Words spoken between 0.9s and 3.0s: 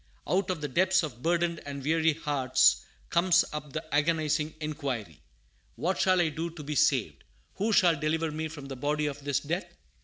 of burdened and weary hearts